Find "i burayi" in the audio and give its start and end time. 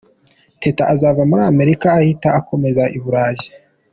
2.97-3.45